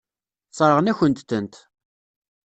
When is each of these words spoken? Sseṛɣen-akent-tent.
Sseṛɣen-akent-tent. 0.51 1.55